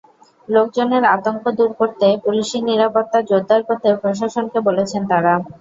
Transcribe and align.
লোকজনের 0.47 1.03
আতঙ্ক 1.15 1.43
দূর 1.57 1.71
করতে 1.79 2.07
পুলিশি 2.23 2.57
নিরাপত্তা 2.61 3.19
জোরদার 3.29 3.61
করতে 3.67 3.87
প্রশাসনকে 4.01 4.59
বলেছেন 4.67 5.01
তাঁরা। 5.11 5.33